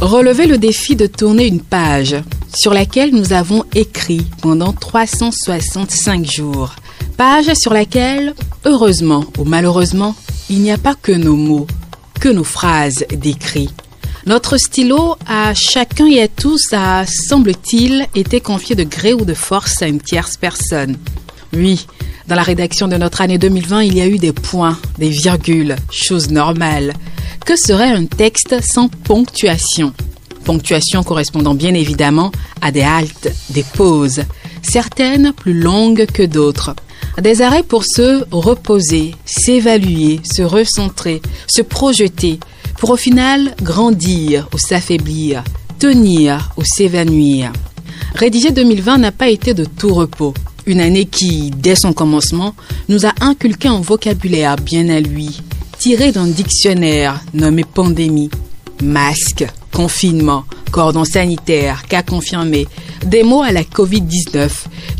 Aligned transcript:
Relevez 0.00 0.46
le 0.46 0.56
défi 0.56 0.96
de 0.96 1.06
tourner 1.06 1.46
une 1.46 1.60
page 1.60 2.16
sur 2.56 2.72
laquelle 2.72 3.14
nous 3.14 3.34
avons 3.34 3.64
écrit 3.74 4.26
pendant 4.40 4.72
365 4.72 6.24
jours. 6.24 6.74
Page 7.18 7.52
sur 7.52 7.74
laquelle, 7.74 8.34
heureusement 8.64 9.26
ou 9.36 9.44
malheureusement, 9.44 10.16
il 10.48 10.60
n'y 10.60 10.70
a 10.70 10.78
pas 10.78 10.94
que 10.94 11.12
nos 11.12 11.36
mots, 11.36 11.66
que 12.18 12.30
nos 12.30 12.44
phrases 12.44 13.04
décrites. 13.10 13.74
Notre 14.24 14.56
stylo 14.56 15.16
à 15.26 15.52
chacun 15.52 16.06
et 16.06 16.22
à 16.22 16.28
tous 16.28 16.72
a, 16.72 17.04
semble-t-il, 17.04 18.06
été 18.14 18.40
confié 18.40 18.74
de 18.74 18.84
gré 18.84 19.12
ou 19.12 19.26
de 19.26 19.34
force 19.34 19.82
à 19.82 19.86
une 19.86 20.00
tierce 20.00 20.38
personne. 20.38 20.96
Oui, 21.52 21.86
dans 22.26 22.36
la 22.36 22.42
rédaction 22.42 22.88
de 22.88 22.96
notre 22.96 23.20
année 23.20 23.38
2020, 23.38 23.82
il 23.82 23.98
y 23.98 24.00
a 24.00 24.06
eu 24.06 24.18
des 24.18 24.32
points, 24.32 24.78
des 24.98 25.10
virgules, 25.10 25.76
chose 25.90 26.30
normale. 26.30 26.94
Que 27.50 27.56
serait 27.56 27.90
un 27.90 28.06
texte 28.06 28.60
sans 28.62 28.86
ponctuation? 28.86 29.92
Ponctuation 30.44 31.02
correspondant 31.02 31.56
bien 31.56 31.74
évidemment 31.74 32.30
à 32.60 32.70
des 32.70 32.82
haltes, 32.82 33.28
des 33.48 33.64
pauses, 33.64 34.22
certaines 34.62 35.32
plus 35.32 35.60
longues 35.60 36.06
que 36.06 36.22
d'autres. 36.22 36.76
Des 37.20 37.42
arrêts 37.42 37.64
pour 37.64 37.84
se 37.84 38.22
reposer, 38.30 39.16
s'évaluer, 39.24 40.20
se 40.22 40.42
recentrer, 40.42 41.20
se 41.48 41.60
projeter, 41.60 42.38
pour 42.78 42.90
au 42.90 42.96
final 42.96 43.56
grandir 43.60 44.48
ou 44.54 44.58
s'affaiblir, 44.58 45.42
tenir 45.80 46.52
ou 46.56 46.62
s'évanouir. 46.62 47.52
Rédiger 48.14 48.52
2020 48.52 48.98
n'a 48.98 49.10
pas 49.10 49.28
été 49.28 49.54
de 49.54 49.64
tout 49.64 49.92
repos. 49.92 50.34
Une 50.66 50.78
année 50.78 51.06
qui, 51.06 51.50
dès 51.50 51.74
son 51.74 51.94
commencement, 51.94 52.54
nous 52.88 53.06
a 53.06 53.12
inculqué 53.20 53.66
un 53.66 53.80
vocabulaire 53.80 54.54
bien 54.54 54.88
à 54.88 55.00
lui, 55.00 55.40
tiré 55.80 56.12
d'un 56.12 56.26
dictionnaire 56.26 57.22
nommé 57.32 57.64
pandémie. 57.64 58.28
Masque, 58.82 59.46
confinement, 59.72 60.44
cordon 60.70 61.04
sanitaire, 61.04 61.84
cas 61.88 62.02
confirmé, 62.02 62.68
des 63.06 63.22
mots 63.22 63.40
à 63.40 63.50
la 63.50 63.62
Covid-19 63.62 64.50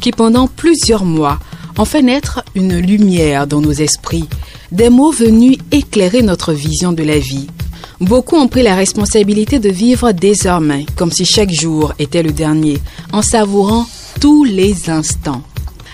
qui 0.00 0.10
pendant 0.10 0.48
plusieurs 0.48 1.04
mois 1.04 1.38
ont 1.76 1.84
fait 1.84 2.00
naître 2.00 2.42
une 2.54 2.78
lumière 2.78 3.46
dans 3.46 3.60
nos 3.60 3.72
esprits, 3.72 4.26
des 4.72 4.88
mots 4.88 5.12
venus 5.12 5.58
éclairer 5.70 6.22
notre 6.22 6.54
vision 6.54 6.92
de 6.92 7.02
la 7.02 7.18
vie. 7.18 7.48
Beaucoup 8.00 8.36
ont 8.36 8.48
pris 8.48 8.62
la 8.62 8.74
responsabilité 8.74 9.58
de 9.58 9.68
vivre 9.68 10.12
désormais 10.12 10.86
comme 10.96 11.12
si 11.12 11.26
chaque 11.26 11.52
jour 11.52 11.92
était 11.98 12.22
le 12.22 12.32
dernier, 12.32 12.78
en 13.12 13.20
savourant 13.20 13.86
tous 14.18 14.44
les 14.44 14.88
instants. 14.88 15.42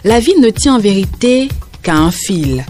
La 0.05 0.21
vie 0.21 0.39
ne 0.41 0.51
tient 0.51 0.77
en 0.77 0.81
vérité 0.81 1.49
qu'à 1.83 1.97
un 1.97 2.13
fil, 2.13 2.65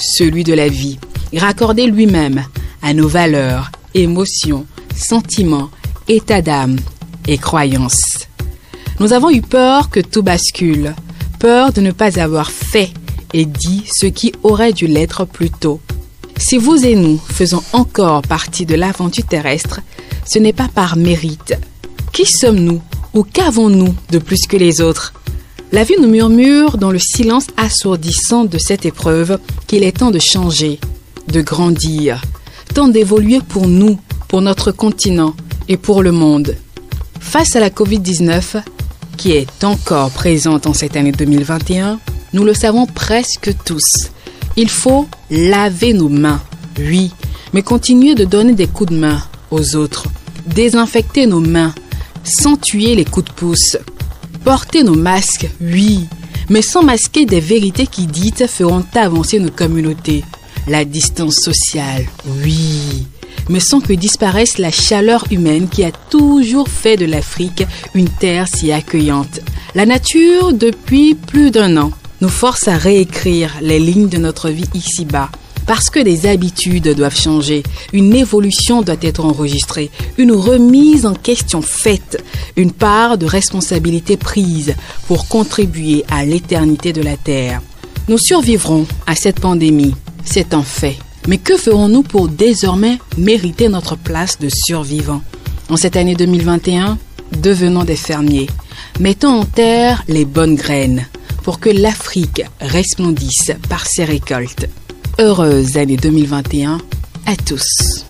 celui 0.00 0.42
de 0.42 0.54
la 0.54 0.68
vie, 0.68 0.98
raccordé 1.38 1.86
lui-même 1.86 2.44
à 2.82 2.94
nos 2.94 3.08
valeurs, 3.08 3.70
émotions, 3.94 4.66
sentiments, 4.96 5.70
états 6.08 6.42
d'âme 6.42 6.78
et 7.26 7.38
croyances. 7.38 8.28
Nous 8.98 9.12
avons 9.12 9.30
eu 9.30 9.42
peur 9.42 9.90
que 9.90 10.00
tout 10.00 10.22
bascule, 10.22 10.94
peur 11.38 11.72
de 11.72 11.80
ne 11.80 11.92
pas 11.92 12.20
avoir 12.20 12.50
fait 12.50 12.90
et 13.32 13.44
dit 13.44 13.84
ce 13.90 14.06
qui 14.06 14.32
aurait 14.42 14.72
dû 14.72 14.86
l'être 14.86 15.24
plus 15.24 15.50
tôt. 15.50 15.80
Si 16.36 16.58
vous 16.58 16.84
et 16.84 16.96
nous 16.96 17.18
faisons 17.18 17.62
encore 17.72 18.22
partie 18.22 18.66
de 18.66 18.74
l'aventure 18.74 19.26
terrestre, 19.26 19.80
ce 20.26 20.38
n'est 20.38 20.52
pas 20.52 20.68
par 20.68 20.96
mérite. 20.96 21.54
Qui 22.12 22.26
sommes-nous 22.26 22.80
ou 23.14 23.24
qu'avons-nous 23.24 23.94
de 24.10 24.18
plus 24.18 24.46
que 24.46 24.56
les 24.56 24.80
autres? 24.80 25.12
La 25.72 25.84
vie 25.84 25.94
nous 26.00 26.08
murmure 26.08 26.78
dans 26.78 26.90
le 26.90 26.98
silence 26.98 27.46
assourdissant 27.56 28.44
de 28.44 28.58
cette 28.58 28.84
épreuve 28.84 29.38
qu'il 29.66 29.84
est 29.84 29.98
temps 29.98 30.10
de 30.10 30.18
changer, 30.18 30.80
de 31.30 31.40
grandir, 31.40 32.22
temps 32.74 32.88
d'évoluer 32.88 33.40
pour 33.40 33.66
nous, 33.66 33.98
pour 34.28 34.42
notre 34.42 34.72
continent 34.72 35.34
et 35.68 35.76
pour 35.76 36.02
le 36.02 36.12
monde. 36.12 36.56
Face 37.20 37.56
à 37.56 37.60
la 37.60 37.70
Covid-19, 37.70 38.62
qui 39.16 39.32
est 39.32 39.64
encore 39.64 40.10
présente 40.10 40.66
en 40.66 40.74
cette 40.74 40.96
année 40.96 41.12
2021, 41.12 42.00
nous 42.32 42.44
le 42.44 42.54
savons 42.54 42.86
presque 42.86 43.54
tous. 43.64 44.10
Il 44.56 44.68
faut 44.68 45.06
laver 45.30 45.92
nos 45.92 46.08
mains, 46.08 46.40
oui, 46.78 47.12
mais 47.52 47.62
continuer 47.62 48.14
de 48.14 48.24
donner 48.24 48.52
des 48.52 48.66
coups 48.66 48.90
de 48.90 48.96
main 48.96 49.22
aux 49.50 49.76
autres. 49.76 50.06
Désinfecter 50.46 51.26
nos 51.26 51.40
mains, 51.40 51.74
sans 52.24 52.56
tuer 52.56 52.94
les 52.94 53.04
coups 53.04 53.26
de 53.26 53.32
pouce. 53.32 53.76
Porter 54.44 54.82
nos 54.82 54.96
masques, 54.96 55.48
oui, 55.60 56.08
mais 56.48 56.62
sans 56.62 56.82
masquer 56.82 57.26
des 57.26 57.40
vérités 57.40 57.86
qui 57.86 58.06
dites 58.06 58.46
feront 58.46 58.84
avancer 58.94 59.38
nos 59.38 59.50
communautés. 59.50 60.24
La 60.66 60.84
distance 60.84 61.36
sociale, 61.36 62.06
oui, 62.44 63.06
mais 63.48 63.60
sans 63.60 63.80
que 63.80 63.92
disparaisse 63.92 64.58
la 64.58 64.70
chaleur 64.70 65.24
humaine 65.30 65.68
qui 65.68 65.84
a 65.84 65.90
toujours 65.90 66.68
fait 66.68 66.96
de 66.96 67.06
l'Afrique 67.06 67.64
une 67.94 68.08
terre 68.08 68.46
si 68.46 68.70
accueillante. 68.70 69.40
La 69.74 69.86
nature, 69.86 70.52
depuis 70.52 71.14
plus 71.14 71.50
d'un 71.50 71.76
an, 71.76 71.92
nous 72.20 72.28
force 72.28 72.68
à 72.68 72.76
réécrire 72.76 73.56
les 73.62 73.80
lignes 73.80 74.08
de 74.08 74.18
notre 74.18 74.50
vie 74.50 74.68
ici-bas. 74.74 75.30
Parce 75.66 75.88
que 75.88 76.00
des 76.00 76.26
habitudes 76.26 76.94
doivent 76.94 77.18
changer, 77.18 77.62
une 77.92 78.14
évolution 78.14 78.82
doit 78.82 78.96
être 79.02 79.24
enregistrée, 79.24 79.90
une 80.18 80.32
remise 80.32 81.06
en 81.06 81.14
question 81.14 81.62
faite, 81.62 82.22
une 82.56 82.72
part 82.72 83.18
de 83.18 83.26
responsabilité 83.26 84.16
prise 84.16 84.74
pour 85.06 85.28
contribuer 85.28 86.04
à 86.10 86.24
l'éternité 86.24 86.92
de 86.92 87.02
la 87.02 87.16
Terre. 87.16 87.62
Nous 88.08 88.18
survivrons 88.18 88.86
à 89.06 89.14
cette 89.14 89.38
pandémie, 89.38 89.94
c'est 90.24 90.54
un 90.54 90.62
fait. 90.62 90.96
Mais 91.28 91.38
que 91.38 91.56
ferons-nous 91.56 92.02
pour 92.02 92.28
désormais 92.28 92.98
mériter 93.18 93.68
notre 93.68 93.96
place 93.96 94.38
de 94.38 94.48
survivants? 94.48 95.22
En 95.68 95.76
cette 95.76 95.96
année 95.96 96.14
2021, 96.14 96.98
devenons 97.40 97.84
des 97.84 97.96
fermiers. 97.96 98.48
Mettons 98.98 99.40
en 99.40 99.44
terre 99.44 100.02
les 100.08 100.24
bonnes 100.24 100.56
graines 100.56 101.06
pour 101.42 101.60
que 101.60 101.70
l'Afrique 101.70 102.42
resplendisse 102.60 103.52
par 103.68 103.86
ses 103.86 104.04
récoltes. 104.04 104.68
Heureuse 105.18 105.76
année 105.76 105.96
2021 105.96 106.78
à 107.26 107.36
tous. 107.36 108.09